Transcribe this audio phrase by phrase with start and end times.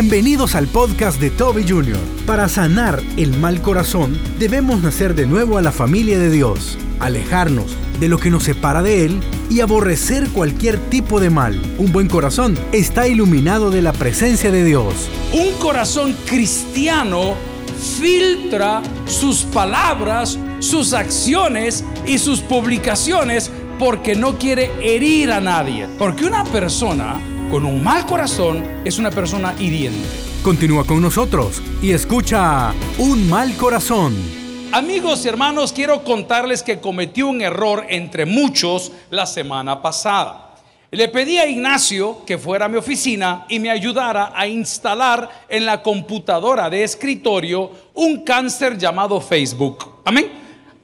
[0.00, 1.98] Bienvenidos al podcast de Toby Jr.
[2.24, 7.76] Para sanar el mal corazón, debemos nacer de nuevo a la familia de Dios, alejarnos
[7.98, 11.60] de lo que nos separa de Él y aborrecer cualquier tipo de mal.
[11.78, 15.10] Un buen corazón está iluminado de la presencia de Dios.
[15.32, 17.34] Un corazón cristiano
[18.00, 25.88] filtra sus palabras, sus acciones y sus publicaciones porque no quiere herir a nadie.
[25.98, 27.20] Porque una persona
[27.50, 30.06] con un mal corazón es una persona hiriente.
[30.42, 34.14] Continúa con nosotros y escucha Un mal corazón.
[34.72, 40.56] Amigos y hermanos, quiero contarles que cometí un error entre muchos la semana pasada.
[40.90, 45.64] Le pedí a Ignacio que fuera a mi oficina y me ayudara a instalar en
[45.66, 50.00] la computadora de escritorio un cáncer llamado Facebook.
[50.04, 50.30] Amén.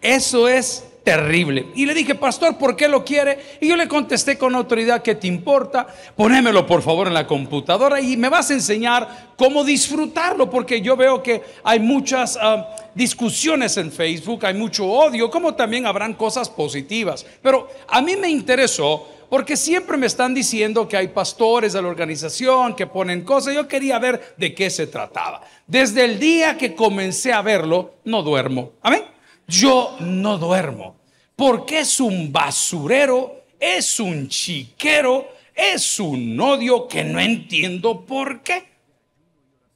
[0.01, 1.67] Eso es terrible.
[1.75, 3.39] Y le dije, pastor, ¿por qué lo quiere?
[3.61, 5.87] Y yo le contesté con autoridad, ¿qué te importa?
[6.17, 10.97] Ponémelo por favor en la computadora y me vas a enseñar cómo disfrutarlo, porque yo
[10.97, 16.49] veo que hay muchas ah, discusiones en Facebook, hay mucho odio, como también habrán cosas
[16.49, 17.27] positivas.
[17.43, 21.89] Pero a mí me interesó porque siempre me están diciendo que hay pastores de la
[21.89, 23.55] organización que ponen cosas.
[23.55, 25.43] Yo quería ver de qué se trataba.
[25.67, 28.73] Desde el día que comencé a verlo, no duermo.
[28.81, 29.14] Amén
[29.47, 30.97] yo no duermo,
[31.37, 38.75] porque es un basurero, es un chiquero, es un odio que no entiendo por qué.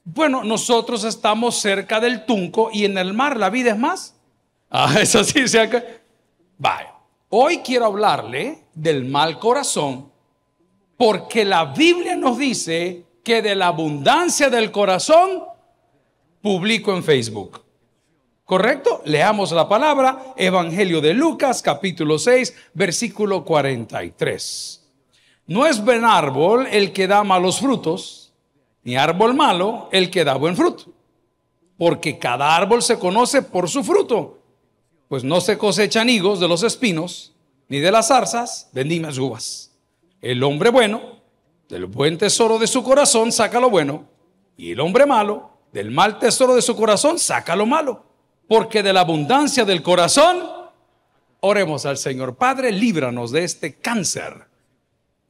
[0.03, 4.15] Bueno, nosotros estamos cerca del Tunco y en el mar la vida es más.
[4.69, 5.99] Ah, es así, sea que.
[6.57, 6.93] Vaya,
[7.29, 10.11] hoy quiero hablarle del mal corazón,
[10.97, 15.43] porque la Biblia nos dice que de la abundancia del corazón
[16.41, 17.61] publico en Facebook.
[18.49, 19.03] ¿Correcto?
[19.05, 24.89] Leamos la palabra, Evangelio de Lucas, capítulo 6, versículo 43.
[25.45, 28.33] No es buen árbol el que da malos frutos,
[28.81, 30.85] ni árbol malo el que da buen fruto,
[31.77, 34.39] porque cada árbol se conoce por su fruto,
[35.09, 37.35] pues no se cosechan higos de los espinos,
[37.67, 39.77] ni de las zarzas de uvas.
[40.21, 41.21] El hombre bueno,
[41.67, 44.05] del buen tesoro de su corazón, saca lo bueno,
[44.57, 48.08] y el hombre malo, del mal tesoro de su corazón, saca lo malo
[48.49, 50.41] porque de la abundancia del corazón,
[51.39, 52.35] oremos al Señor.
[52.35, 54.47] Padre, líbranos de este cáncer.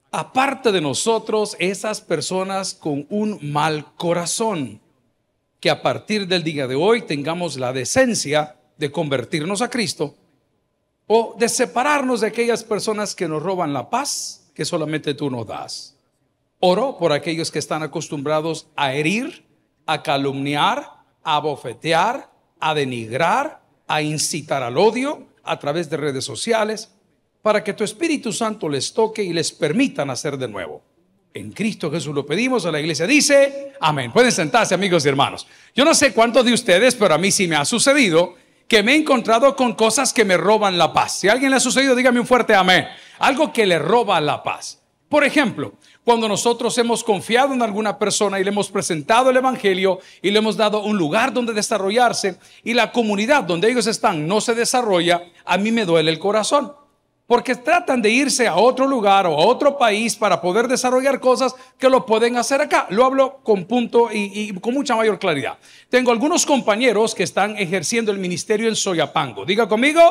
[0.10, 4.80] Aparte de nosotros, esas personas con un mal corazón,
[5.60, 10.16] que a partir del día de hoy tengamos la decencia de convertirnos a Cristo
[11.06, 15.46] o de separarnos de aquellas personas que nos roban la paz que solamente tú nos
[15.46, 15.98] das.
[16.62, 19.46] Oro por aquellos que están acostumbrados a herir,
[19.86, 22.30] a calumniar, a bofetear,
[22.60, 26.92] a denigrar, a incitar al odio a través de redes sociales,
[27.42, 30.84] para que tu Espíritu Santo les toque y les permita nacer de nuevo.
[31.34, 34.12] En Cristo Jesús lo pedimos, a la iglesia dice, amén.
[34.12, 35.48] Pueden sentarse amigos y hermanos.
[35.76, 38.36] Yo no sé cuántos de ustedes, pero a mí sí me ha sucedido
[38.68, 41.20] que me he encontrado con cosas que me roban la paz.
[41.20, 42.88] Si a alguien le ha sucedido, dígame un fuerte amén.
[43.20, 44.80] Algo que le roba la paz.
[45.10, 45.74] Por ejemplo,
[46.06, 50.38] cuando nosotros hemos confiado en alguna persona y le hemos presentado el Evangelio y le
[50.38, 55.24] hemos dado un lugar donde desarrollarse y la comunidad donde ellos están no se desarrolla,
[55.46, 56.74] a mí me duele el corazón.
[57.26, 61.56] Porque tratan de irse a otro lugar o a otro país para poder desarrollar cosas
[61.78, 62.88] que lo pueden hacer acá.
[62.90, 65.60] Lo hablo con punto y, con mucha mayor claridad.
[65.90, 69.46] Tengo algunos compañeros que están ejerciendo el ministerio en Soyapango.
[69.46, 70.02] Diga conmigo,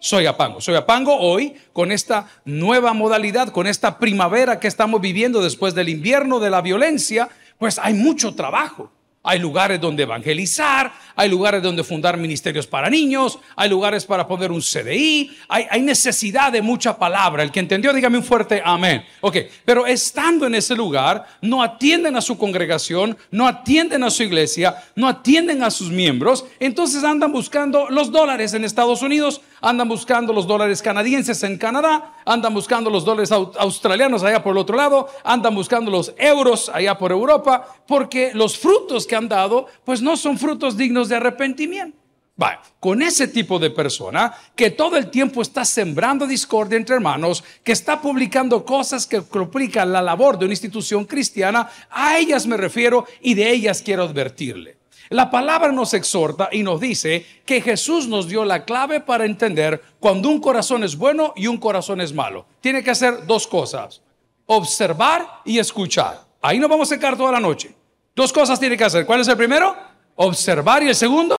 [0.00, 0.60] soy Apango.
[0.60, 5.88] Soy Apango hoy con esta nueva modalidad, con esta primavera que estamos viviendo después del
[5.88, 7.28] invierno de la violencia,
[7.58, 8.92] pues hay mucho trabajo.
[9.24, 14.52] Hay lugares donde evangelizar, hay lugares donde fundar ministerios para niños, hay lugares para poner
[14.52, 17.42] un CDI, hay, hay, necesidad de mucha palabra.
[17.42, 19.04] El que entendió, dígame un fuerte amén.
[19.20, 24.22] Ok, pero estando en ese lugar, no atienden a su congregación, no atienden a su
[24.22, 29.88] iglesia, no atienden a sus miembros, entonces andan buscando los dólares en Estados Unidos, andan
[29.88, 34.76] buscando los dólares canadienses en Canadá, andan buscando los dólares australianos allá por el otro
[34.76, 40.02] lado, andan buscando los euros allá por Europa, porque los frutos que han dado, pues
[40.02, 41.96] no son frutos dignos de arrepentimiento.
[42.40, 47.42] Va, con ese tipo de persona que todo el tiempo está sembrando discordia entre hermanos,
[47.64, 52.56] que está publicando cosas que complican la labor de una institución cristiana, a ellas me
[52.56, 54.77] refiero y de ellas quiero advertirle.
[55.10, 59.82] La palabra nos exhorta y nos dice que Jesús nos dio la clave para entender
[60.00, 62.44] cuando un corazón es bueno y un corazón es malo.
[62.60, 64.02] Tiene que hacer dos cosas,
[64.46, 66.20] observar y escuchar.
[66.42, 67.74] Ahí nos vamos a secar toda la noche.
[68.14, 69.06] Dos cosas tiene que hacer.
[69.06, 69.74] ¿Cuál es el primero?
[70.16, 71.36] Observar y el segundo,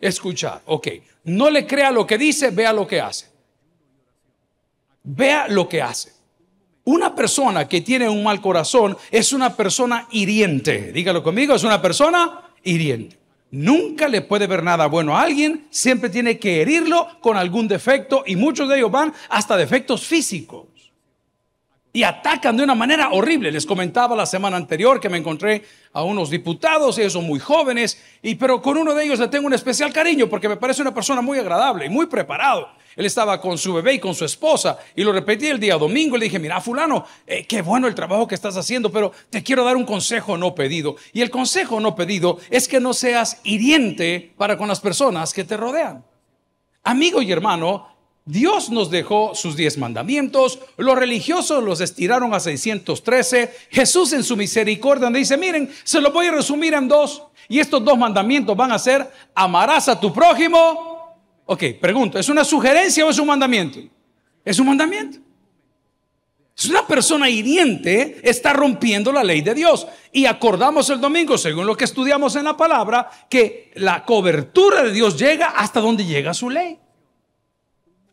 [0.00, 0.62] escuchar.
[0.66, 0.88] Ok,
[1.24, 3.30] no le crea lo que dice, vea lo que hace.
[5.04, 6.12] Vea lo que hace.
[6.84, 10.90] una persona que tiene un mal corazón es una persona hiriente.
[10.90, 13.18] Dígalo conmigo, es una persona hiriente.
[13.50, 18.24] Nunca le puede ver nada bueno a alguien, siempre tiene que herirlo con algún defecto
[18.26, 20.66] y muchos de ellos van hasta defectos físicos.
[21.92, 23.52] Y atacan de una manera horrible.
[23.52, 25.62] Les comentaba la semana anterior que me encontré
[25.92, 29.46] a unos diputados, ellos son muy jóvenes, y pero con uno de ellos le tengo
[29.46, 32.70] un especial cariño porque me parece una persona muy agradable y muy preparado.
[32.96, 36.16] Él estaba con su bebé y con su esposa y lo repetí el día domingo.
[36.16, 39.64] Le dije, mira, fulano, eh, qué bueno el trabajo que estás haciendo, pero te quiero
[39.64, 40.96] dar un consejo no pedido.
[41.12, 45.44] Y el consejo no pedido es que no seas hiriente para con las personas que
[45.44, 46.04] te rodean.
[46.84, 47.92] Amigo y hermano,
[48.24, 54.36] Dios nos dejó sus diez mandamientos, los religiosos los estiraron a 613, Jesús en su
[54.36, 58.70] misericordia dice, miren, se los voy a resumir en dos, y estos dos mandamientos van
[58.70, 60.91] a ser, amarás a tu prójimo
[61.46, 63.80] Ok, pregunto, ¿es una sugerencia o es un mandamiento?
[64.44, 65.18] Es un mandamiento.
[66.56, 69.86] Es una persona hiriente, está rompiendo la ley de Dios.
[70.12, 74.92] Y acordamos el domingo, según lo que estudiamos en la palabra, que la cobertura de
[74.92, 76.78] Dios llega hasta donde llega su ley.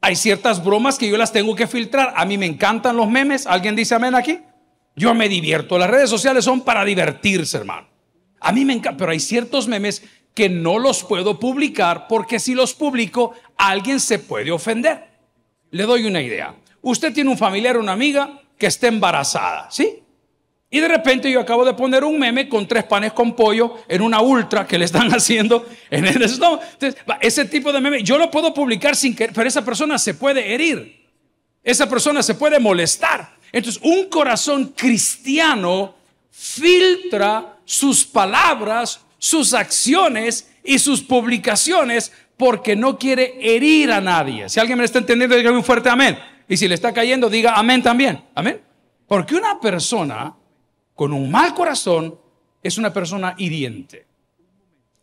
[0.02, 2.14] Hay ciertas bromas que yo las tengo que filtrar.
[2.16, 3.46] A mí me encantan los memes.
[3.46, 4.40] ¿Alguien dice amén aquí?
[4.96, 5.78] Yo me divierto.
[5.78, 7.90] Las redes sociales son para divertirse, hermano.
[8.40, 10.02] A mí me encanta, pero hay ciertos memes
[10.34, 15.08] que no los puedo publicar porque si los publico alguien se puede ofender.
[15.72, 16.56] Le doy una idea.
[16.82, 20.04] Usted tiene un familiar o una amiga que está embarazada, ¿sí?
[20.72, 24.02] Y de repente yo acabo de poner un meme con tres panes con pollo en
[24.02, 26.62] una ultra que le están haciendo en el estómago.
[26.74, 30.14] Entonces, ese tipo de meme yo lo puedo publicar sin que, pero esa persona se
[30.14, 31.08] puede herir.
[31.64, 33.36] Esa persona se puede molestar.
[33.52, 35.96] Entonces, un corazón cristiano
[36.30, 44.50] filtra sus palabras sus acciones y sus publicaciones porque no quiere herir a nadie.
[44.50, 46.18] Si alguien me está entendiendo, diga un fuerte amén.
[46.48, 48.24] Y si le está cayendo, diga amén también.
[48.34, 48.62] Amén.
[49.08, 50.34] Porque una persona
[50.96, 52.18] con un mal corazón
[52.64, 54.08] es una persona hiriente.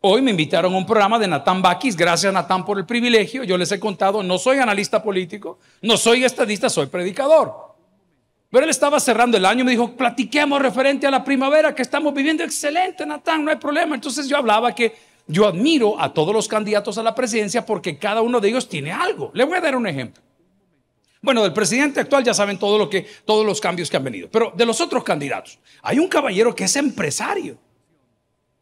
[0.01, 1.95] Hoy me invitaron a un programa de Natán Bakis.
[1.95, 3.43] Gracias, Natán, por el privilegio.
[3.43, 7.66] Yo les he contado, no soy analista político, no soy estadista, soy predicador.
[8.49, 11.81] Pero él estaba cerrando el año y me dijo, platiquemos referente a la primavera que
[11.81, 12.43] estamos viviendo.
[12.43, 13.95] Excelente, Natán, no hay problema.
[13.95, 14.95] Entonces yo hablaba que
[15.27, 18.91] yo admiro a todos los candidatos a la presidencia porque cada uno de ellos tiene
[18.91, 19.31] algo.
[19.33, 20.23] Le voy a dar un ejemplo.
[21.21, 24.29] Bueno, del presidente actual ya saben todo lo que, todos los cambios que han venido.
[24.31, 27.57] Pero de los otros candidatos, hay un caballero que es empresario,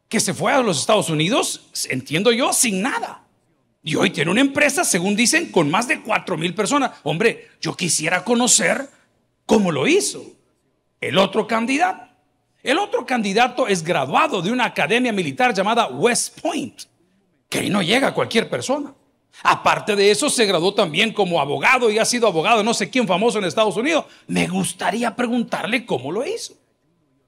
[0.07, 3.23] que se fue a los Estados Unidos, entiendo yo, sin nada.
[3.83, 6.91] Y hoy tiene una empresa, según dicen, con más de cuatro mil personas.
[7.03, 8.87] Hombre, yo quisiera conocer
[9.45, 10.35] ¿Cómo lo hizo
[11.07, 12.03] el otro candidato.
[12.63, 16.81] El otro candidato es graduado de una academia militar llamada West Point,
[17.47, 18.91] que ahí no llega cualquier persona.
[19.43, 23.05] Aparte de eso, se graduó también como abogado y ha sido abogado no sé quién
[23.05, 24.05] famoso en Estados Unidos.
[24.27, 26.55] Me gustaría preguntarle cómo lo hizo.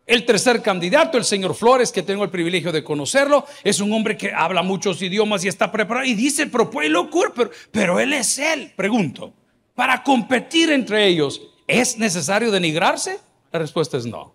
[0.07, 4.17] El tercer candidato, el señor Flores, que tengo el privilegio de conocerlo, es un hombre
[4.17, 8.13] que habla muchos idiomas y está preparado y dice, pero puede locura, pero, pero él
[8.13, 8.73] es él.
[8.75, 9.33] Pregunto,
[9.75, 13.19] para competir entre ellos, ¿Es necesario denigrarse?
[13.51, 14.33] La respuesta es no.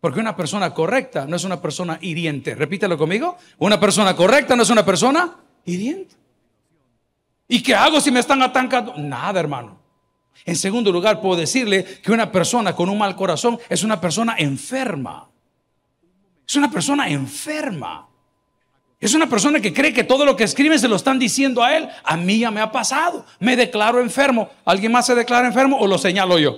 [0.00, 2.54] Porque una persona correcta no es una persona hiriente.
[2.54, 3.38] Repítelo conmigo.
[3.58, 6.14] Una persona correcta no es una persona hiriente.
[7.48, 8.94] ¿Y qué hago si me están atacando?
[8.98, 9.78] Nada, hermano.
[10.44, 14.34] En segundo lugar, puedo decirle que una persona con un mal corazón es una persona
[14.36, 15.30] enferma.
[16.46, 18.08] Es una persona enferma.
[19.00, 21.76] Es una persona que cree que todo lo que escribe se lo están diciendo a
[21.76, 21.88] él.
[22.04, 23.26] A mí ya me ha pasado.
[23.38, 24.48] Me declaro enfermo.
[24.64, 26.56] ¿Alguien más se declara enfermo o lo señalo yo?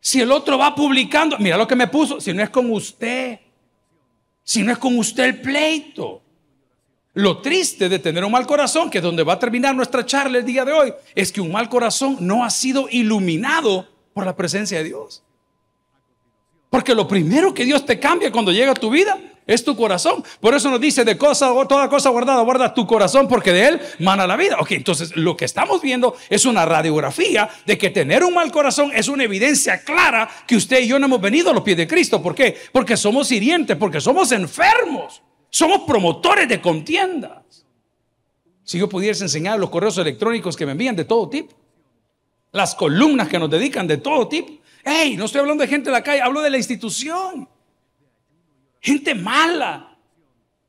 [0.00, 3.38] Si el otro va publicando, mira lo que me puso, si no es con usted,
[4.42, 6.22] si no es con usted el pleito.
[7.14, 10.38] Lo triste de tener un mal corazón, que es donde va a terminar nuestra charla
[10.38, 14.34] el día de hoy, es que un mal corazón no ha sido iluminado por la
[14.34, 15.22] presencia de Dios.
[16.68, 20.24] Porque lo primero que Dios te cambia cuando llega a tu vida es tu corazón.
[20.40, 23.80] Por eso nos dice de cosa, toda cosa guardada, guarda tu corazón porque de él
[23.98, 24.56] mana la vida.
[24.60, 28.90] Ok, entonces lo que estamos viendo es una radiografía de que tener un mal corazón
[28.94, 31.86] es una evidencia clara que usted y yo no hemos venido a los pies de
[31.86, 32.22] Cristo.
[32.22, 32.56] ¿Por qué?
[32.72, 37.66] Porque somos hirientes, porque somos enfermos, somos promotores de contiendas.
[38.64, 41.54] Si yo pudiese enseñar los correos electrónicos que me envían de todo tipo,
[42.52, 44.52] las columnas que nos dedican de todo tipo.
[44.84, 47.48] Hey, no estoy hablando de gente de la calle, hablo de la institución.
[48.82, 49.96] Gente mala.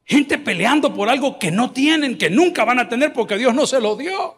[0.06, 3.66] Gente peleando por algo que no tienen, que nunca van a tener porque Dios no
[3.66, 4.38] se lo dio.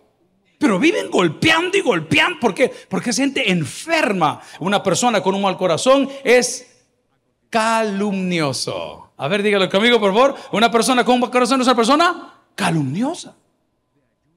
[0.58, 2.39] Pero viven golpeando y golpeando.
[2.39, 2.72] ¿Por qué?
[2.89, 4.41] Porque es gente enferma.
[4.60, 6.86] Una persona con un mal corazón es
[7.50, 9.12] calumnioso.
[9.17, 10.36] A ver, dígalo conmigo, por favor.
[10.53, 13.36] Una persona con un mal corazón es una persona calumniosa.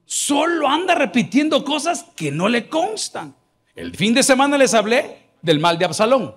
[0.03, 3.35] Solo anda repitiendo cosas que no le constan.
[3.73, 6.35] El fin de semana les hablé del mal de Absalón.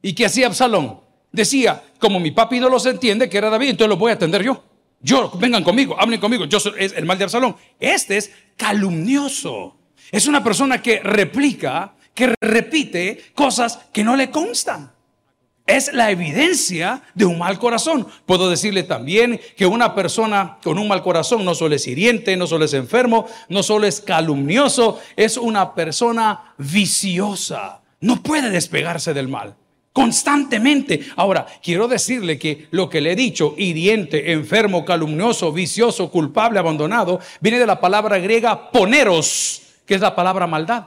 [0.00, 1.09] ¿Y qué hacía Absalón?
[1.32, 4.42] Decía, como mi papi no los entiende, que era David, entonces lo voy a atender
[4.42, 4.64] yo.
[5.02, 6.44] Yo, vengan conmigo, hablen conmigo.
[6.44, 7.56] Yo soy es el mal de Absalón.
[7.78, 9.76] Este es calumnioso.
[10.10, 14.92] Es una persona que replica, que repite cosas que no le constan.
[15.66, 18.06] Es la evidencia de un mal corazón.
[18.26, 22.48] Puedo decirle también que una persona con un mal corazón no solo es hiriente, no
[22.48, 27.82] solo es enfermo, no solo es calumnioso, es una persona viciosa.
[28.00, 29.54] No puede despegarse del mal
[29.92, 31.00] constantemente.
[31.16, 37.20] Ahora, quiero decirle que lo que le he dicho, hiriente, enfermo, calumnioso, vicioso, culpable, abandonado,
[37.40, 40.86] viene de la palabra griega poneros, que es la palabra maldad.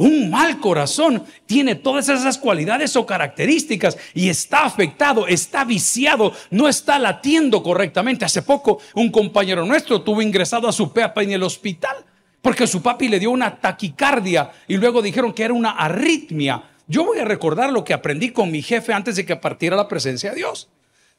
[0.00, 6.68] Un mal corazón tiene todas esas cualidades o características y está afectado, está viciado, no
[6.68, 8.24] está latiendo correctamente.
[8.24, 11.96] Hace poco un compañero nuestro tuvo ingresado a su pepa en el hospital
[12.40, 16.62] porque su papi le dio una taquicardia y luego dijeron que era una arritmia.
[16.90, 19.86] Yo voy a recordar lo que aprendí con mi jefe antes de que partiera la
[19.86, 20.68] presencia de Dios.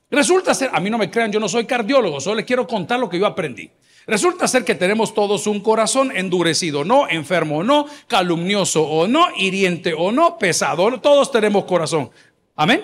[0.09, 2.99] Resulta ser, a mí no me crean, yo no soy cardiólogo, solo les quiero contar
[2.99, 3.71] lo que yo aprendí.
[4.05, 9.27] Resulta ser que tenemos todos un corazón endurecido, no, enfermo o no, calumnioso o no,
[9.37, 12.11] hiriente o no, pesado, todos tenemos corazón.
[12.57, 12.83] Amén.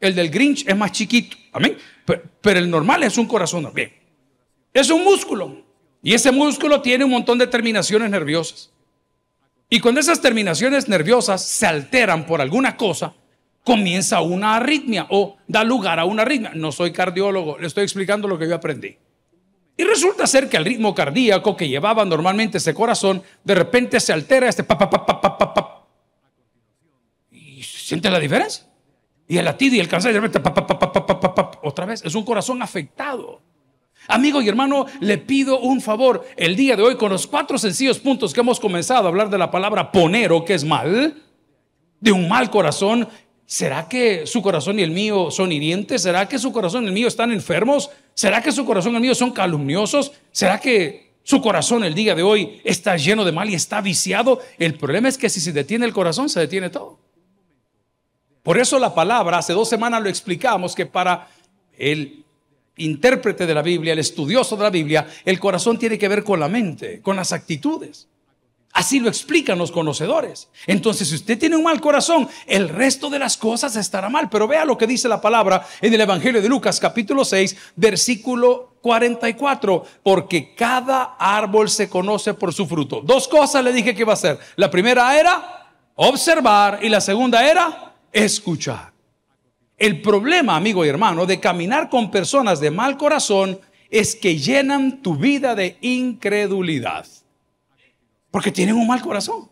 [0.00, 1.78] El del Grinch es más chiquito, amén.
[2.04, 3.92] Pero, pero el normal es un corazón, bien.
[4.74, 5.62] Es un músculo
[6.02, 8.72] y ese músculo tiene un montón de terminaciones nerviosas.
[9.70, 13.14] Y cuando esas terminaciones nerviosas se alteran por alguna cosa,
[13.64, 16.52] comienza una arritmia o da lugar a una arritmia.
[16.54, 18.96] No soy cardiólogo, le estoy explicando lo que yo aprendí.
[19.76, 24.12] Y resulta ser que el ritmo cardíaco que llevaba normalmente ese corazón, de repente se
[24.12, 25.86] altera este pa, pa, pa, pa, pa, pa,
[27.30, 28.66] Y siente la diferencia.
[29.28, 31.84] Y el latido y el cansancio, de repente, pa, pa, pa, pa, pa, pa, otra
[31.84, 33.42] vez, es un corazón afectado.
[34.10, 37.98] Amigo y hermano, le pido un favor el día de hoy con los cuatro sencillos
[37.98, 41.22] puntos que hemos comenzado a hablar de la palabra ponero, que es mal,
[42.00, 43.06] de un mal corazón.
[43.44, 46.02] ¿Será que su corazón y el mío son hirientes?
[46.02, 47.90] ¿Será que su corazón y el mío están enfermos?
[48.14, 50.12] ¿Será que su corazón y el mío son calumniosos?
[50.32, 54.40] ¿Será que su corazón el día de hoy está lleno de mal y está viciado?
[54.58, 56.98] El problema es que si se detiene el corazón, se detiene todo.
[58.42, 61.28] Por eso la palabra, hace dos semanas lo explicamos, que para
[61.76, 62.24] el
[62.78, 66.40] intérprete de la Biblia, el estudioso de la Biblia, el corazón tiene que ver con
[66.40, 68.08] la mente, con las actitudes.
[68.72, 70.50] Así lo explican los conocedores.
[70.66, 74.28] Entonces, si usted tiene un mal corazón, el resto de las cosas estará mal.
[74.28, 78.76] Pero vea lo que dice la palabra en el Evangelio de Lucas capítulo 6, versículo
[78.82, 79.84] 44.
[80.02, 83.00] Porque cada árbol se conoce por su fruto.
[83.00, 84.38] Dos cosas le dije que iba a hacer.
[84.56, 88.97] La primera era observar y la segunda era escuchar.
[89.78, 95.02] El problema, amigo y hermano, de caminar con personas de mal corazón es que llenan
[95.02, 97.06] tu vida de incredulidad.
[98.30, 99.48] Porque tienen un mal corazón.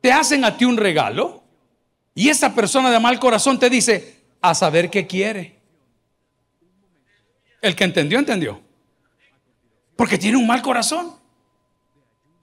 [0.00, 1.42] Te hacen a ti un regalo
[2.14, 5.58] y esa persona de mal corazón te dice, a saber qué quiere.
[7.60, 8.60] El que entendió, entendió.
[9.96, 11.17] Porque tiene un mal corazón.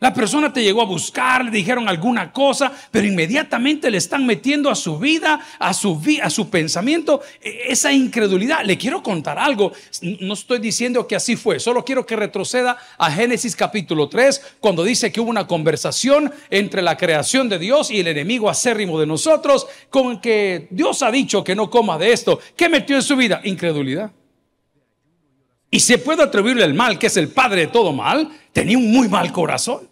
[0.01, 4.69] La persona te llegó a buscar, le dijeron alguna cosa, pero inmediatamente le están metiendo
[4.69, 8.65] a su vida, a su, a su pensamiento, e, esa incredulidad.
[8.65, 9.71] Le quiero contar algo.
[10.19, 14.83] No estoy diciendo que así fue, solo quiero que retroceda a Génesis capítulo 3, cuando
[14.83, 19.07] dice que hubo una conversación entre la creación de Dios y el enemigo acérrimo de
[19.07, 22.41] nosotros, con que Dios ha dicho que no coma de esto.
[22.57, 23.39] ¿Qué metió en su vida?
[23.45, 24.11] Incredulidad.
[25.75, 28.89] Y se puede atribuirle el mal, que es el padre de todo mal, tenía un
[28.93, 29.89] muy mal corazón.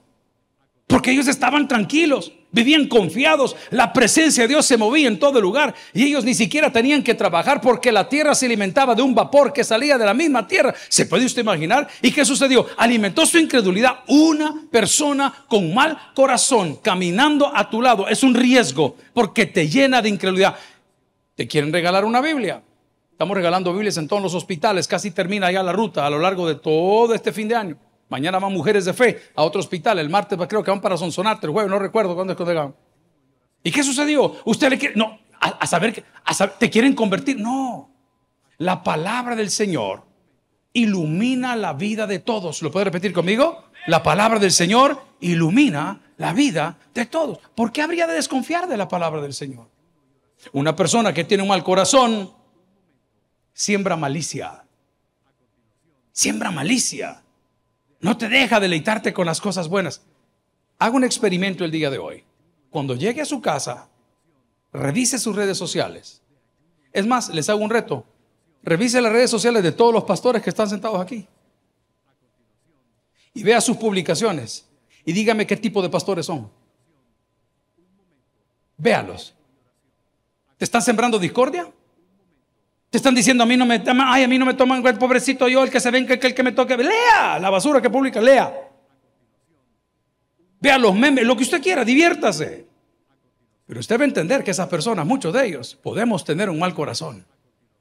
[0.88, 5.76] Porque ellos estaban tranquilos, vivían confiados, la presencia de Dios se movía en todo lugar
[5.94, 9.52] y ellos ni siquiera tenían que trabajar porque la tierra se alimentaba de un vapor
[9.52, 10.74] que salía de la misma tierra.
[10.88, 11.90] ¿Se puede usted imaginar?
[12.02, 12.66] ¿Y qué sucedió?
[12.78, 18.08] Alimentó su incredulidad una persona con mal corazón caminando a tu lado.
[18.08, 20.56] Es un riesgo porque te llena de incredulidad.
[21.36, 22.62] ¿Te quieren regalar una Biblia?
[23.24, 26.46] Estamos regalando Biblias en todos los hospitales, casi termina ya la ruta a lo largo
[26.46, 27.78] de todo este fin de año.
[28.10, 31.48] Mañana van mujeres de fe a otro hospital, el martes creo que van para Sonsonate,
[31.48, 32.76] el jueves no recuerdo cuándo es que llegaron.
[33.64, 34.36] ¿Y qué sucedió?
[34.44, 36.04] Usted le quiere, no, a, saber,
[36.34, 37.40] saber, ¿te quieren convertir?
[37.40, 37.90] No.
[38.58, 40.04] La palabra del Señor
[40.74, 42.62] ilumina la vida de todos.
[42.62, 43.70] ¿Lo puede repetir conmigo?
[43.88, 47.38] La palabra del Señor ilumina la vida de todos.
[47.56, 49.70] ¿Por qué habría de desconfiar de la palabra del Señor?
[50.52, 52.43] Una persona que tiene un mal corazón
[53.54, 54.66] siembra malicia.
[56.12, 57.24] Siembra malicia.
[58.00, 60.02] No te deja deleitarte con las cosas buenas.
[60.80, 62.24] Haga un experimento el día de hoy.
[62.70, 63.88] Cuando llegue a su casa,
[64.72, 66.22] revise sus redes sociales.
[66.92, 68.06] Es más, les hago un reto.
[68.62, 71.28] Revise las redes sociales de todos los pastores que están sentados aquí.
[73.34, 74.68] Y vea sus publicaciones.
[75.06, 76.50] Y dígame qué tipo de pastores son.
[78.78, 79.34] Véalos.
[80.58, 81.73] ¿Te están sembrando discordia?
[82.94, 85.64] ¿Te están diciendo a mí no me ay, a mí no me toman, pobrecito yo,
[85.64, 86.78] el que se ven, que el que me toque?
[86.78, 88.54] Lea la basura que publica, lea.
[90.60, 92.68] Vea los memes, lo que usted quiera, diviértase.
[93.66, 96.76] Pero usted va a entender que esas personas, muchos de ellos, podemos tener un mal
[96.76, 97.26] corazón.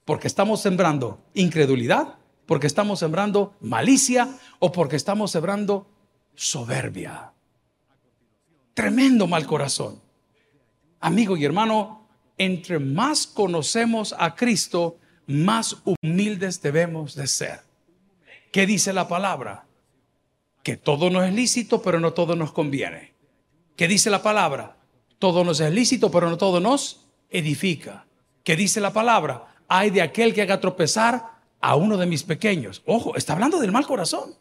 [0.06, 2.14] Porque estamos sembrando incredulidad,
[2.46, 5.90] porque estamos sembrando malicia o porque estamos sembrando
[6.34, 7.32] soberbia.
[8.72, 10.00] Tremendo mal corazón.
[11.00, 17.60] Amigo y hermano, entre más conocemos a Cristo, más humildes debemos de ser.
[18.50, 19.66] ¿Qué dice la palabra?
[20.62, 23.14] Que todo nos es lícito, pero no todo nos conviene.
[23.76, 24.76] ¿Qué dice la palabra?
[25.18, 28.06] Todo nos es lícito, pero no todo nos edifica.
[28.44, 29.54] ¿Qué dice la palabra?
[29.68, 32.82] Hay de aquel que haga tropezar a uno de mis pequeños.
[32.86, 34.34] Ojo, está hablando del mal corazón,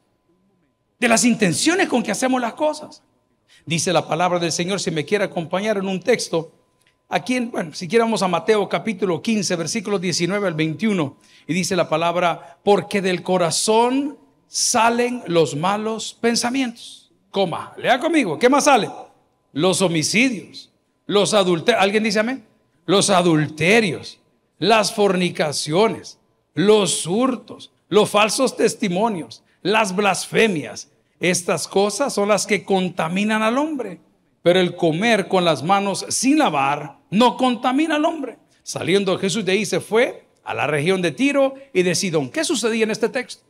[1.00, 3.04] de las intenciones con que hacemos las cosas.
[3.66, 6.52] Dice la palabra del Señor, si me quiere acompañar en un texto,
[7.12, 11.76] aquí, en, bueno, si vamos a Mateo capítulo 15, versículos 19 al 21, y dice
[11.76, 17.12] la palabra, porque del corazón salen los malos pensamientos.
[17.30, 18.90] Coma, lea conmigo, ¿qué más sale?
[19.54, 20.72] Los homicidios,
[21.06, 22.46] los adulterios, ¿alguien dice amén?
[22.86, 24.20] Los adulterios,
[24.58, 26.20] las fornicaciones,
[26.54, 30.90] los hurtos, los falsos testimonios, las blasfemias.
[31.20, 34.00] Estas cosas son las que contaminan al hombre.
[34.44, 38.40] Pero el comer con las manos sin lavar no contamina al hombre.
[38.64, 42.30] Saliendo Jesús de ahí se fue a la región de Tiro y de Sidón.
[42.30, 43.44] ¿Qué sucedía en este texto?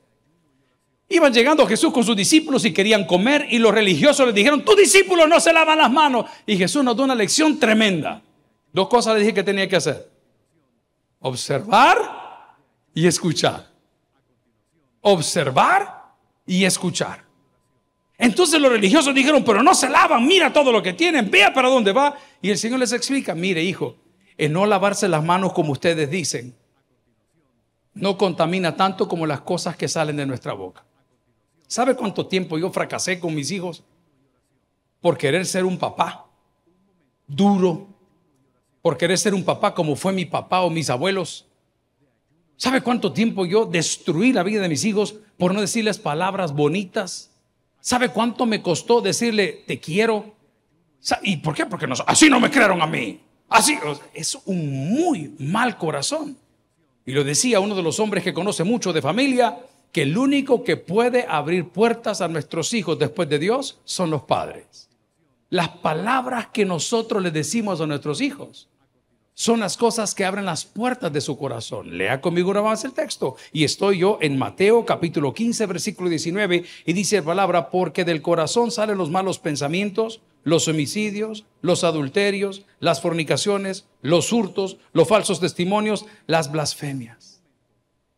[1.08, 4.78] Iban llegando Jesús con sus discípulos y querían comer y los religiosos les dijeron, tus
[4.78, 6.26] discípulos no se lavan las manos.
[6.46, 8.22] Y Jesús nos dio una lección tremenda.
[8.72, 10.10] Dos cosas le dije que tenía que hacer.
[11.20, 12.56] Observar
[12.94, 13.70] y escuchar.
[15.02, 16.14] Observar
[16.46, 17.26] y escuchar.
[18.18, 21.68] Entonces los religiosos dijeron, pero no se lavan, mira todo lo que tienen, vea para
[21.68, 22.16] dónde va.
[22.42, 23.98] Y el Señor les explica, mire hijo,
[24.38, 26.56] en no lavarse las manos como ustedes dicen,
[27.94, 30.84] no contamina tanto como las cosas que salen de nuestra boca.
[31.68, 33.84] ¿Sabe cuánto tiempo yo fracasé con mis hijos
[35.00, 36.26] por querer ser un papá
[37.28, 37.88] duro,
[38.82, 41.48] por querer ser un papá como fue mi papá o mis abuelos?
[42.58, 47.32] ¿Sabe cuánto tiempo yo destruí la vida de mis hijos por no decirles palabras bonitas?
[47.80, 50.36] ¿Sabe cuánto me costó decirle te quiero?
[51.24, 51.66] ¿Y por qué?
[51.66, 53.20] Porque no, así no me crearon a mí.
[53.50, 53.78] Así
[54.14, 56.38] es un muy mal corazón.
[57.06, 59.58] Y lo decía uno de los hombres que conoce mucho de familia,
[59.92, 64.24] que el único que puede abrir puertas a nuestros hijos después de Dios son los
[64.24, 64.90] padres.
[65.50, 68.70] Las palabras que nosotros le decimos a nuestros hijos
[69.34, 71.98] son las cosas que abren las puertas de su corazón.
[71.98, 73.36] Lea conmigo una más el texto.
[73.52, 78.22] Y estoy yo en Mateo capítulo 15, versículo 19, y dice la palabra, porque del
[78.22, 85.40] corazón salen los malos pensamientos, los homicidios, los adulterios, las fornicaciones, los hurtos, los falsos
[85.40, 87.42] testimonios, las blasfemias.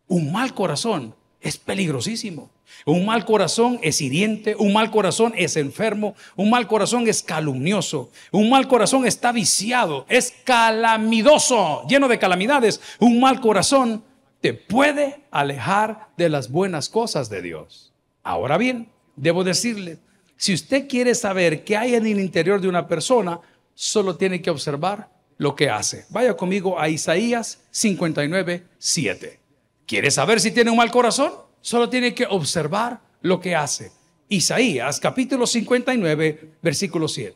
[0.07, 2.49] Un mal corazón es peligrosísimo.
[2.85, 8.09] Un mal corazón es hiriente, un mal corazón es enfermo, un mal corazón es calumnioso,
[8.31, 12.81] un mal corazón está viciado, es calamidoso, lleno de calamidades.
[12.99, 14.03] Un mal corazón
[14.41, 17.93] te puede alejar de las buenas cosas de Dios.
[18.23, 19.99] Ahora bien, debo decirle,
[20.37, 23.39] si usted quiere saber qué hay en el interior de una persona,
[23.73, 26.05] solo tiene que observar lo que hace.
[26.09, 29.39] Vaya conmigo a Isaías 59, 7.
[29.85, 31.31] ¿Quiere saber si tiene un mal corazón?
[31.61, 33.91] Solo tiene que observar lo que hace.
[34.29, 37.35] Isaías capítulo 59, versículo 7.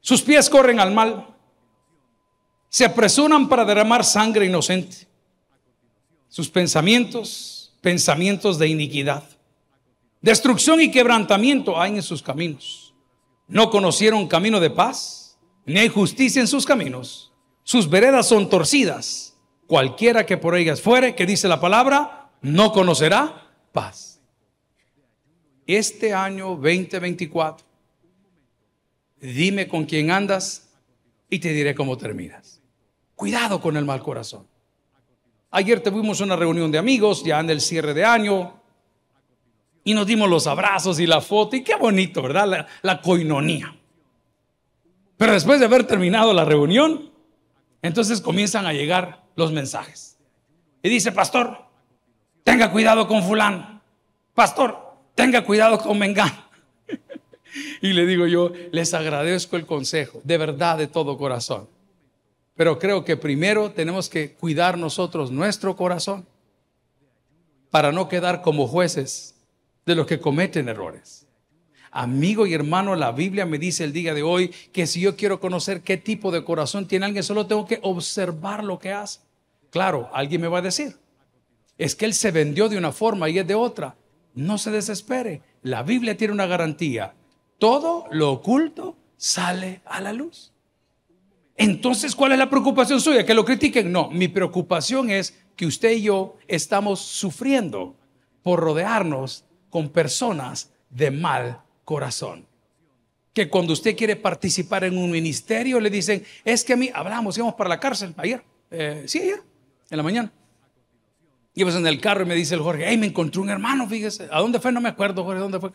[0.00, 1.34] Sus pies corren al mal,
[2.68, 5.06] se apresuran para derramar sangre inocente.
[6.28, 9.24] Sus pensamientos, pensamientos de iniquidad.
[10.20, 12.94] Destrucción y quebrantamiento hay en sus caminos.
[13.48, 17.32] No conocieron camino de paz, ni hay justicia en sus caminos.
[17.62, 19.36] Sus veredas son torcidas.
[19.66, 24.20] Cualquiera que por ellas fuere, que dice la palabra, no conocerá paz.
[25.66, 27.66] Este año 2024,
[29.20, 30.70] dime con quién andas
[31.28, 32.62] y te diré cómo terminas.
[33.16, 34.46] Cuidado con el mal corazón.
[35.50, 38.60] Ayer tuvimos una reunión de amigos, ya en el cierre de año,
[39.86, 42.66] y nos dimos los abrazos y la foto, y qué bonito, ¿verdad?
[42.82, 43.72] La, coinonía.
[45.16, 47.12] Pero después de haber terminado la reunión,
[47.82, 50.18] entonces comienzan a llegar los mensajes.
[50.82, 51.66] Y dice, pastor,
[52.42, 53.80] tenga cuidado con fulano.
[54.34, 54.76] Pastor,
[55.14, 56.32] tenga cuidado con Mengán.
[57.80, 61.68] y le digo yo, les agradezco el consejo, de verdad, de todo corazón.
[62.56, 66.26] Pero creo que primero tenemos que cuidar nosotros nuestro corazón
[67.70, 69.35] para no quedar como jueces
[69.86, 71.26] de los que cometen errores.
[71.92, 75.40] Amigo y hermano, la Biblia me dice el día de hoy que si yo quiero
[75.40, 79.20] conocer qué tipo de corazón tiene alguien, solo tengo que observar lo que hace.
[79.70, 80.96] Claro, alguien me va a decir,
[81.78, 83.96] es que él se vendió de una forma y es de otra.
[84.34, 85.40] No se desespere.
[85.62, 87.14] La Biblia tiene una garantía.
[87.58, 90.52] Todo lo oculto sale a la luz.
[91.56, 93.24] Entonces, ¿cuál es la preocupación suya?
[93.24, 93.90] ¿Que lo critiquen?
[93.90, 97.96] No, mi preocupación es que usted y yo estamos sufriendo
[98.42, 99.46] por rodearnos
[99.76, 102.46] con personas de mal corazón.
[103.34, 107.36] Que cuando usted quiere participar en un ministerio le dicen, es que a mí hablamos,
[107.36, 108.42] íbamos para la cárcel ayer.
[108.70, 109.42] Eh, sí, ayer,
[109.90, 110.32] en la mañana.
[111.52, 114.30] Íbamos en el carro y me dice el Jorge, hey, me encontré un hermano, fíjese.
[114.32, 114.72] ¿A dónde fue?
[114.72, 115.72] No me acuerdo, Jorge, ¿dónde fue?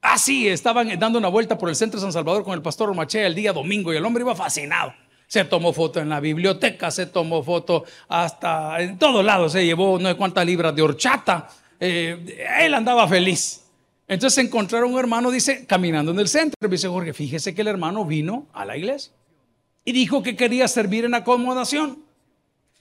[0.00, 2.94] Ah, sí, estaban dando una vuelta por el centro de San Salvador con el pastor
[2.94, 4.94] Machea el día domingo y el hombre iba fascinado.
[5.26, 9.98] Se tomó foto en la biblioteca, se tomó foto hasta en todos lados, se llevó
[9.98, 11.48] no sé cuántas libras de horchata.
[11.86, 13.62] Eh, él andaba feliz.
[14.08, 16.66] Entonces encontraron un hermano, dice, caminando en el centro.
[16.66, 19.12] Dice Jorge, fíjese que el hermano vino a la iglesia
[19.84, 22.02] y dijo que quería servir en acomodación.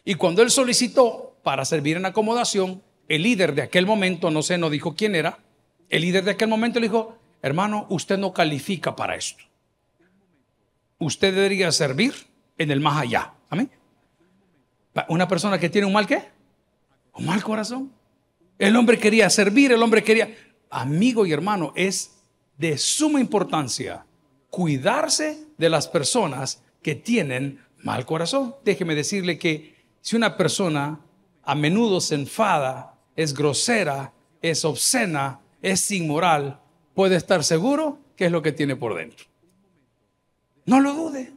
[0.05, 4.57] Y cuando él solicitó para servir en acomodación, el líder de aquel momento, no sé,
[4.57, 5.37] no dijo quién era,
[5.89, 9.43] el líder de aquel momento le dijo, hermano, usted no califica para esto.
[10.97, 12.13] Usted debería servir
[12.57, 13.33] en el más allá.
[13.49, 13.69] Amén.
[15.09, 16.23] Una persona que tiene un mal qué?
[17.15, 17.91] Un mal corazón.
[18.67, 20.35] El hombre quería servir, el hombre quería...
[20.69, 22.15] Amigo y hermano, es
[22.57, 24.05] de suma importancia
[24.49, 28.55] cuidarse de las personas que tienen mal corazón.
[28.63, 30.99] Déjeme decirle que si una persona
[31.43, 36.59] a menudo se enfada, es grosera, es obscena, es inmoral,
[36.95, 39.25] puede estar seguro que es lo que tiene por dentro.
[40.65, 41.33] No lo dude.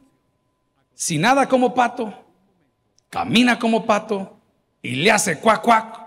[0.93, 2.13] Si nada como pato,
[3.09, 4.39] camina como pato
[4.81, 6.06] y le hace cuac cuac,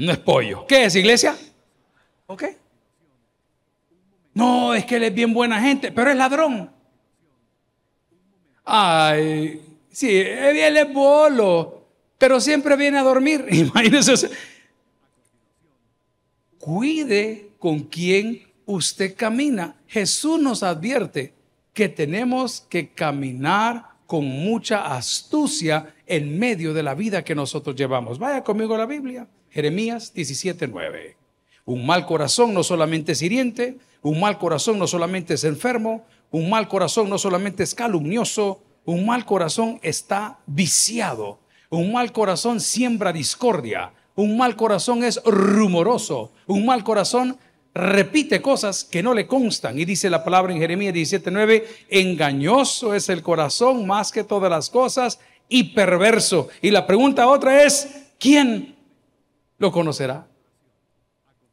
[0.00, 0.66] no es pollo.
[0.66, 1.36] ¿Qué es iglesia?
[2.26, 2.44] ¿Ok?
[4.34, 6.70] No, es que él es bien buena gente, pero es ladrón.
[8.64, 9.60] Ay,
[9.90, 11.86] sí, él es bolo,
[12.16, 13.46] pero siempre viene a dormir.
[13.50, 14.30] Imagínense.
[16.58, 19.76] Cuide con quién usted camina.
[19.86, 21.34] Jesús nos advierte
[21.72, 28.18] que tenemos que caminar con mucha astucia en medio de la vida que nosotros llevamos.
[28.18, 29.26] Vaya conmigo a la Biblia.
[29.50, 31.16] Jeremías 17:9.
[31.64, 36.48] Un mal corazón no solamente es hiriente, un mal corazón no solamente es enfermo, un
[36.48, 43.12] mal corazón no solamente es calumnioso, un mal corazón está viciado, un mal corazón siembra
[43.12, 46.32] discordia, un mal corazón es rumoroso.
[46.46, 47.38] Un mal corazón
[47.72, 49.78] repite cosas que no le constan.
[49.78, 54.68] Y dice la palabra en Jeremías 17:9, engañoso es el corazón más que todas las
[54.68, 56.48] cosas y perverso.
[56.60, 58.74] Y la pregunta otra es, ¿quién
[59.60, 60.26] lo conocerá?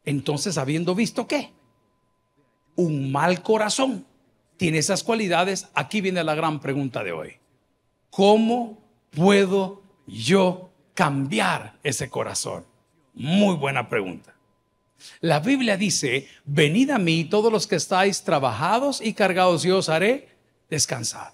[0.03, 1.51] Entonces, habiendo visto que
[2.75, 4.07] un mal corazón
[4.55, 7.33] tiene esas cualidades, aquí viene la gran pregunta de hoy.
[8.09, 8.79] ¿Cómo
[9.11, 12.65] puedo yo cambiar ese corazón?
[13.13, 14.33] Muy buena pregunta.
[15.19, 19.89] La Biblia dice, venid a mí todos los que estáis trabajados y cargados, yo os
[19.89, 20.29] haré
[20.69, 21.33] descansar.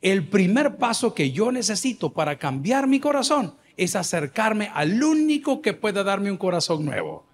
[0.00, 5.72] El primer paso que yo necesito para cambiar mi corazón es acercarme al único que
[5.72, 7.24] pueda darme un corazón nuevo.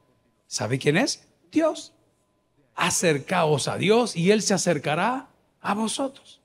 [0.47, 1.27] ¿Sabe quién es?
[1.51, 1.93] Dios.
[2.77, 5.29] Acercaos a Dios y Él se acercará
[5.61, 6.41] a vosotros.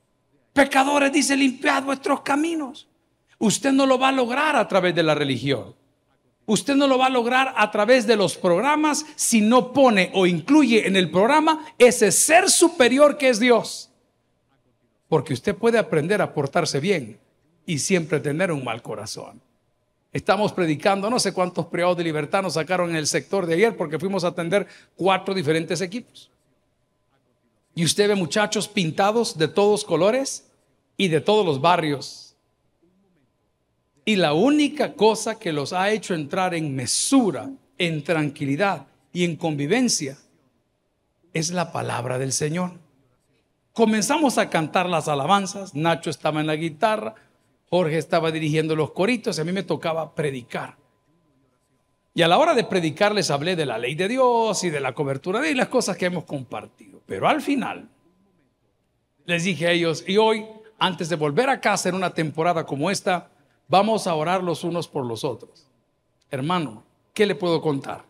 [0.54, 2.88] Pecadores, dice, limpiad vuestros caminos.
[3.38, 5.76] Usted no lo va a lograr a través de la religión.
[6.46, 10.26] Usted no lo va a lograr a través de los programas si no pone o
[10.26, 13.92] incluye en el programa ese ser superior que es Dios.
[15.08, 17.20] Porque usted puede aprender a portarse bien
[17.66, 19.42] y siempre tener un mal corazón.
[20.12, 23.78] Estamos predicando, no sé cuántos privados de libertad nos sacaron en el sector de ayer
[23.78, 26.32] porque fuimos a atender cuatro diferentes equipos.
[27.76, 30.50] Y usted ve muchachos pintados de todos colores
[30.98, 32.30] y de todos los barrios
[34.10, 39.36] y la única cosa que los ha hecho entrar en mesura, en tranquilidad y en
[39.36, 40.18] convivencia
[41.32, 42.72] es la palabra del Señor.
[43.72, 47.14] Comenzamos a cantar las alabanzas, Nacho estaba en la guitarra,
[47.70, 50.78] Jorge estaba dirigiendo los coritos, y a mí me tocaba predicar.
[52.14, 54.80] Y a la hora de predicar les hablé de la ley de Dios y de
[54.80, 57.02] la cobertura de las cosas que hemos compartido.
[57.06, 57.90] Pero al final
[59.26, 60.46] les dije a ellos, y hoy,
[60.80, 63.30] antes de volver a casa en una temporada como esta,
[63.70, 65.68] Vamos a orar los unos por los otros.
[66.32, 68.04] Hermano, ¿qué le puedo contar?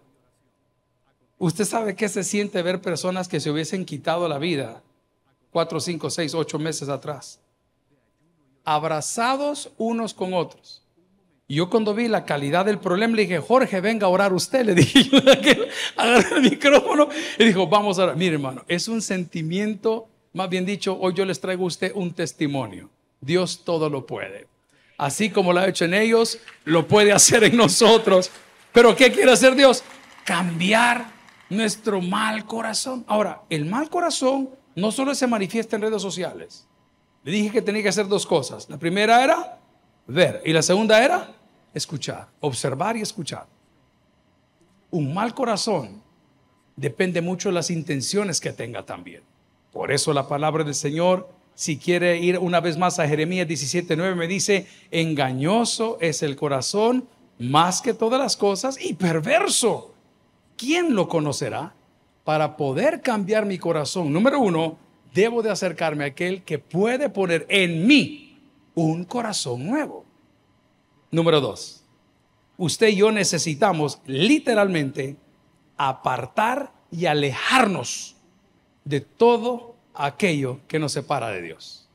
[1.38, 4.82] Usted sabe qué se siente ver personas que se hubiesen quitado la vida
[5.52, 7.42] cuatro, cinco, seis, ocho meses atrás,
[8.64, 10.84] abrazados unos con otros,
[11.48, 14.66] Y yo cuando vi la calidad del problema le dije, Jorge, venga a orar usted.
[14.66, 15.10] Le dije,
[15.96, 18.16] agarré el micrófono y dijo, vamos a orar.
[18.16, 22.14] Mire hermano, es un sentimiento, más bien dicho, hoy yo les traigo a usted un
[22.14, 22.90] testimonio.
[23.20, 24.48] Dios todo lo puede.
[24.98, 28.30] Así como lo ha hecho en ellos, lo puede hacer en nosotros.
[28.72, 29.84] Pero ¿qué quiere hacer Dios?
[30.26, 31.12] Cambiar
[31.50, 33.04] nuestro mal corazón.
[33.08, 36.68] Ahora, el mal corazón no solo se manifiesta en redes sociales.
[37.24, 38.70] Le dije que tenía que hacer dos cosas.
[38.70, 39.60] La primera era
[40.08, 41.36] ver y la segunda era
[41.74, 43.46] escuchar, observar y escuchar.
[44.92, 46.02] Un mal corazón
[46.76, 49.22] depende mucho de las intenciones que tenga también.
[49.72, 54.16] Por eso la palabra del Señor, si quiere ir una vez más a Jeremías 17:9,
[54.16, 59.94] me dice, engañoso es el corazón más que todas las cosas y perverso.
[60.58, 61.74] ¿Quién lo conocerá?
[62.24, 64.78] Para poder cambiar mi corazón, número uno,
[65.14, 68.40] debo de acercarme a aquel que puede poner en mí
[68.76, 70.06] un corazón nuevo.
[71.12, 71.84] Número dos,
[72.58, 75.18] usted y yo necesitamos literalmente
[75.78, 78.16] apartar y alejarnos
[78.86, 81.88] de todo aquello que nos separa de Dios.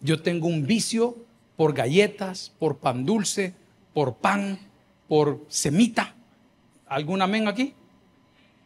[0.00, 1.16] Yo tengo un vicio
[1.56, 3.54] por galletas, por pan dulce,
[3.92, 4.58] por pan,
[5.08, 6.14] por semita.
[6.86, 7.74] ¿Algún amén aquí?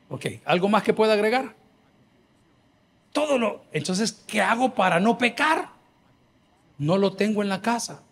[0.09, 1.55] Ok, ¿algo más que pueda agregar?
[3.72, 5.70] Entonces, ¿qué hago para no pecar?
[6.78, 8.02] No lo tengo en la casa.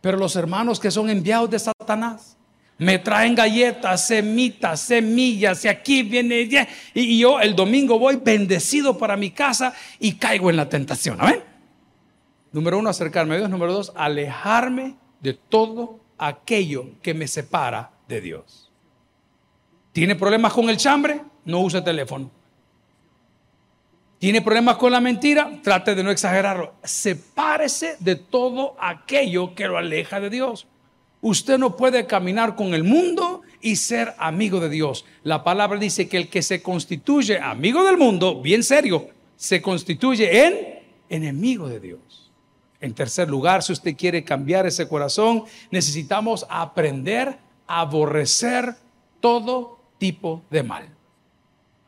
[0.00, 2.36] Pero los hermanos que son enviados de Satanás
[2.78, 6.48] me traen galletas, semitas, semillas, y aquí viene,
[6.94, 11.16] y yo el domingo voy bendecido para mi casa y caigo en la tentación.
[11.20, 11.42] Amén.
[12.52, 13.50] Número uno, acercarme a Dios.
[13.50, 18.70] Número dos, alejarme de todo aquello que me separa de Dios.
[19.92, 21.22] ¿Tiene problemas con el chambre?
[21.46, 22.30] No use teléfono.
[24.18, 25.60] ¿Tiene problemas con la mentira?
[25.62, 26.74] Trate de no exagerarlo.
[26.82, 30.66] Sepárese de todo aquello que lo aleja de Dios.
[31.20, 35.04] Usted no puede caminar con el mundo y ser amigo de Dios.
[35.22, 40.46] La palabra dice que el que se constituye amigo del mundo, bien serio, se constituye
[40.46, 42.32] en enemigo de Dios.
[42.80, 48.76] En tercer lugar, si usted quiere cambiar ese corazón, necesitamos aprender a aborrecer
[49.20, 50.88] todo tipo de mal.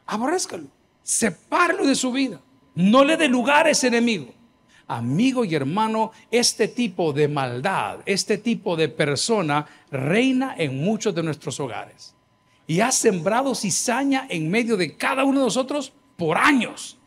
[0.06, 0.77] Aborrézcalo.
[1.08, 2.38] Sepáralo de su vida.
[2.74, 4.34] No le dé lugar a ese enemigo.
[4.86, 11.22] Amigo y hermano, este tipo de maldad, este tipo de persona reina en muchos de
[11.22, 12.14] nuestros hogares.
[12.66, 16.98] Y ha sembrado cizaña en medio de cada uno de nosotros por años.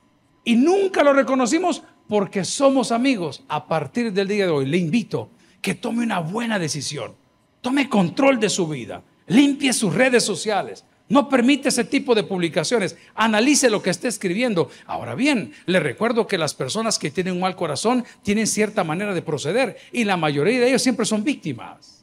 [0.43, 3.43] Y nunca lo reconocimos porque somos amigos.
[3.49, 5.29] A partir del día de hoy le invito
[5.61, 7.13] que tome una buena decisión.
[7.61, 9.03] Tome control de su vida.
[9.27, 10.85] Limpie sus redes sociales.
[11.09, 12.95] No permite ese tipo de publicaciones.
[13.15, 14.69] Analice lo que esté escribiendo.
[14.85, 19.13] Ahora bien, le recuerdo que las personas que tienen un mal corazón tienen cierta manera
[19.13, 22.01] de proceder y la mayoría de ellos siempre son víctimas.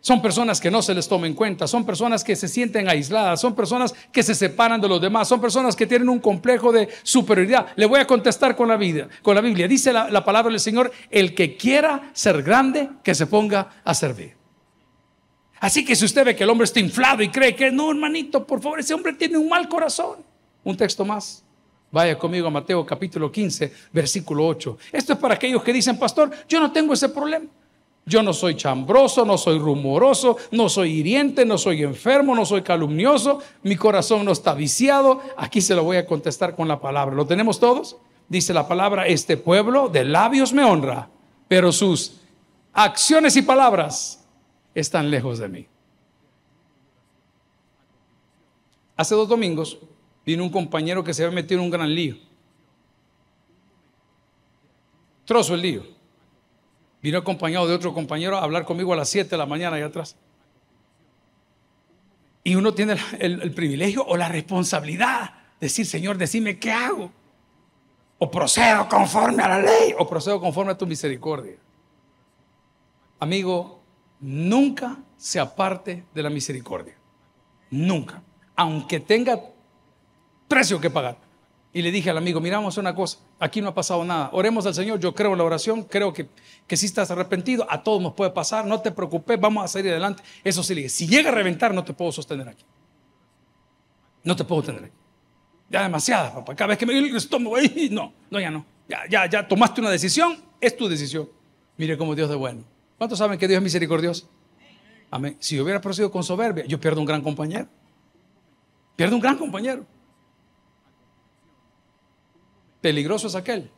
[0.00, 3.38] Son personas que no se les toma en cuenta, son personas que se sienten aisladas,
[3.40, 6.88] son personas que se separan de los demás, son personas que tienen un complejo de
[7.02, 7.66] superioridad.
[7.76, 9.68] Le voy a contestar con la vida, con la Biblia.
[9.68, 13.92] Dice la, la palabra del Señor, el que quiera ser grande, que se ponga a
[13.92, 14.39] servir.
[15.60, 18.46] Así que si usted ve que el hombre está inflado y cree que no, hermanito,
[18.46, 20.16] por favor, ese hombre tiene un mal corazón.
[20.64, 21.44] Un texto más.
[21.92, 24.78] Vaya conmigo a Mateo capítulo 15, versículo 8.
[24.92, 27.46] Esto es para aquellos que dicen, pastor, yo no tengo ese problema.
[28.06, 32.62] Yo no soy chambroso, no soy rumoroso, no soy hiriente, no soy enfermo, no soy
[32.62, 35.20] calumnioso, mi corazón no está viciado.
[35.36, 37.14] Aquí se lo voy a contestar con la palabra.
[37.14, 37.98] ¿Lo tenemos todos?
[38.28, 41.10] Dice la palabra, este pueblo de labios me honra,
[41.48, 42.14] pero sus
[42.72, 44.19] acciones y palabras
[44.74, 45.66] están lejos de mí.
[48.96, 49.78] Hace dos domingos
[50.26, 52.16] vino un compañero que se había metido en un gran lío.
[55.24, 55.84] Trozo el lío.
[57.02, 59.86] Vino acompañado de otro compañero a hablar conmigo a las 7 de la mañana allá
[59.86, 60.16] atrás.
[62.44, 65.30] Y uno tiene el, privilegio o la responsabilidad
[65.60, 67.12] de decir, Señor, decime qué hago.
[68.18, 71.56] O procedo conforme a la ley, o procedo conforme a tu misericordia.
[73.18, 73.79] Amigo,
[74.20, 76.94] nunca se aparte de la misericordia.
[77.70, 78.22] Nunca.
[78.56, 79.40] Aunque tenga
[80.48, 81.16] precio que pagar.
[81.72, 84.30] Y le dije al amigo, miramos una cosa, aquí no ha pasado nada.
[84.32, 86.28] Oremos al Señor, yo creo en la oración, creo que,
[86.66, 89.92] que si estás arrepentido, a todos nos puede pasar, no te preocupes, vamos a salir
[89.92, 90.20] adelante.
[90.42, 92.64] Eso sí le dije, si llega a reventar, no te puedo sostener aquí.
[94.24, 94.94] No te puedo tener aquí.
[95.68, 96.56] Ya demasiada, papá.
[96.56, 97.56] Cada vez que me estómago,
[97.92, 98.66] no, no, ya no.
[98.88, 101.28] Ya, ya, ya tomaste una decisión, es tu decisión.
[101.76, 102.64] Mire cómo Dios de bueno.
[103.00, 104.28] ¿Cuántos saben que Dios es misericordioso?
[105.10, 105.34] Amén.
[105.40, 107.66] Si yo hubiera procedido con soberbia, yo pierdo un gran compañero.
[108.94, 109.86] Pierdo un gran compañero.
[112.82, 113.70] Peligroso es aquel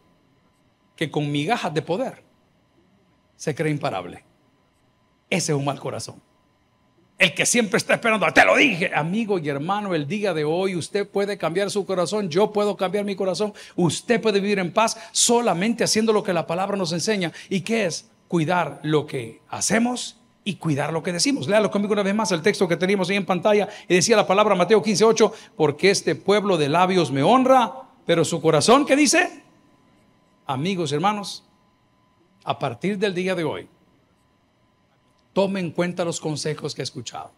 [0.97, 2.25] que con migajas de poder
[3.37, 4.25] se cree imparable.
[5.31, 6.21] ese es un mal corazón.
[7.17, 10.75] El que siempre está esperando, te lo dije, amigo y hermano, el día de hoy
[10.75, 14.99] usted puede cambiar su corazón, yo puedo cambiar mi corazón, usted puede vivir en paz
[15.13, 17.33] solamente haciendo lo que la palabra nos enseña.
[17.49, 18.09] ¿Y qué es?
[18.33, 21.49] Cuidar lo que hacemos y cuidar lo que decimos.
[21.49, 24.27] Léalo conmigo una vez más el texto que teníamos ahí en pantalla y decía la
[24.27, 27.75] palabra Mateo 15:8, porque este pueblo de labios me honra,
[28.07, 29.43] pero su corazón, ¿qué dice?
[30.47, 31.45] Amigos, hermanos,
[32.43, 33.69] a partir del día de hoy,
[35.35, 37.33] tome en cuenta los consejos que he escuchado.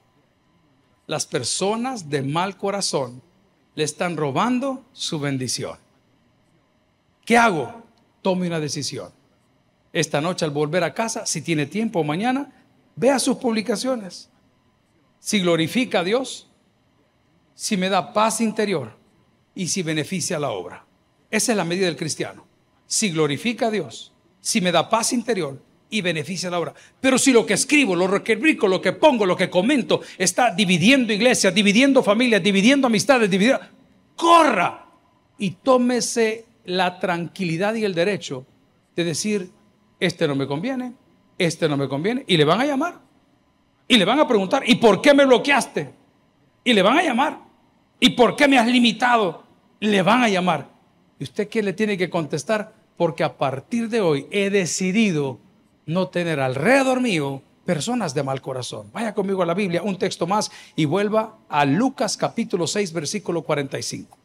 [1.09, 3.21] Las personas de mal corazón
[3.75, 5.77] le están robando su bendición.
[7.25, 7.83] ¿Qué hago?
[8.23, 9.24] Tome una decisión.
[9.95, 12.51] Esta noche al volver a casa, si tiene tiempo mañana,
[12.97, 14.29] vea sus publicaciones.
[15.21, 16.51] Si glorifica a Dios,
[17.55, 18.99] si me da paz interior
[19.55, 20.85] y si beneficia la obra.
[21.31, 22.45] Esa es la medida del cristiano.
[22.89, 26.75] Si glorifica a Dios, si me da paz interior y beneficia la obra.
[27.01, 30.53] Pero si lo que escribo, lo que rico, lo que pongo, lo que comento, está
[30.53, 33.65] dividiendo iglesias, dividiendo familias, dividiendo amistades, dividiendo,
[34.17, 34.87] corra
[35.39, 38.45] y tómese la tranquilidad y el derecho
[38.97, 39.51] de decir,
[40.01, 40.93] este no me conviene,
[41.39, 43.01] este no me conviene, y le van a llamar,
[43.87, 45.95] y le van a preguntar, ¿y por qué me bloqueaste?
[46.65, 47.39] Y le van a llamar,
[48.01, 49.45] ¿y por qué me has limitado?
[49.81, 50.69] Le van a llamar.
[51.19, 52.73] ¿Y usted qué le tiene que contestar?
[52.97, 55.39] Porque a partir de hoy he decidido
[55.87, 58.91] no tener alrededor mío personas de mal corazón.
[58.93, 63.43] Vaya conmigo a la Biblia, un texto más y vuelva a Lucas capítulo 6, versículo
[63.43, 64.19] 45.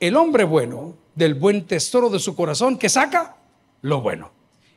[0.00, 3.36] El hombre bueno del buen tesoro de su corazón, que saca?
[3.82, 4.33] Lo bueno.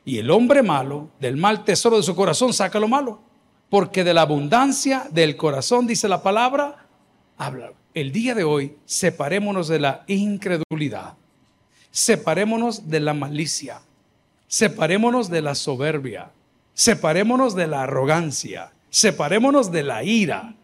[0.08, 3.20] Y el hombre malo del mal tesoro de su corazón saca lo malo.
[3.68, 6.86] Porque de la abundancia del corazón, dice la palabra,
[7.36, 7.72] habla.
[7.92, 11.12] El día de hoy, separémonos de la incredulidad.
[11.90, 13.82] Separémonos de la malicia
[14.46, 16.30] Separémonos de la soberbia,
[16.72, 20.54] separémonos de la arrogancia, separémonos de la ira,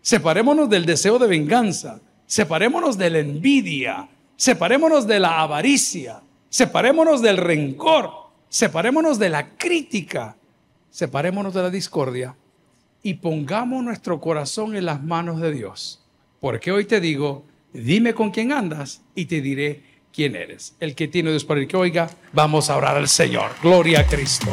[0.00, 7.36] separémonos del deseo de venganza, separémonos de la envidia, separémonos de la avaricia, separémonos del
[7.36, 8.21] rencor,
[8.52, 10.36] separémonos de la crítica,
[10.90, 12.36] separémonos de la discordia
[13.02, 16.04] y pongamos nuestro corazón en las manos de Dios.
[16.38, 20.76] Porque hoy te digo, dime con quién andas y te diré quién eres.
[20.80, 23.52] El que tiene Dios para el que oiga, vamos a orar al Señor.
[23.62, 24.52] Gloria a Cristo.